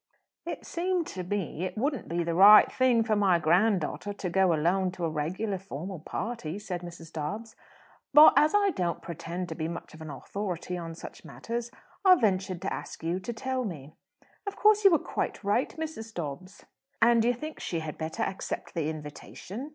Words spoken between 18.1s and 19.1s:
accept the